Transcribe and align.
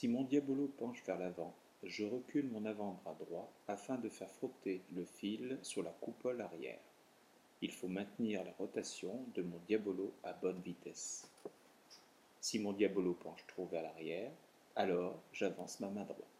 Si 0.00 0.08
mon 0.08 0.24
diabolo 0.24 0.66
penche 0.78 1.04
vers 1.04 1.18
l'avant, 1.18 1.54
je 1.82 2.06
recule 2.06 2.48
mon 2.48 2.64
avant-bras 2.64 3.14
droit 3.20 3.52
afin 3.68 3.98
de 3.98 4.08
faire 4.08 4.30
frotter 4.30 4.80
le 4.94 5.04
fil 5.04 5.58
sur 5.60 5.82
la 5.82 5.90
coupole 5.90 6.40
arrière. 6.40 6.80
Il 7.60 7.70
faut 7.70 7.86
maintenir 7.86 8.42
la 8.42 8.52
rotation 8.52 9.26
de 9.34 9.42
mon 9.42 9.58
diabolo 9.68 10.14
à 10.24 10.32
bonne 10.32 10.62
vitesse. 10.62 11.28
Si 12.40 12.58
mon 12.58 12.72
diabolo 12.72 13.12
penche 13.12 13.46
trop 13.46 13.66
vers 13.66 13.82
l'arrière, 13.82 14.32
alors 14.74 15.20
j'avance 15.34 15.80
ma 15.80 15.90
main 15.90 16.04
droite. 16.04 16.39